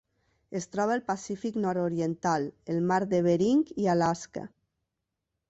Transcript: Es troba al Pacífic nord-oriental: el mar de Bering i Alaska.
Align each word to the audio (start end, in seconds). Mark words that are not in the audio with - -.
Es 0.59 0.63
troba 0.75 0.95
al 0.99 1.03
Pacífic 1.09 1.59
nord-oriental: 1.65 2.47
el 2.77 2.81
mar 2.93 2.99
de 3.13 3.21
Bering 3.29 3.63
i 3.85 3.87
Alaska. 3.95 4.47